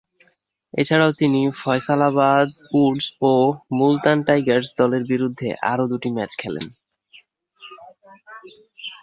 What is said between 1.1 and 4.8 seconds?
তিনি "ফয়সালাবাদ উডস" ও "মুলতান টাইগার্স"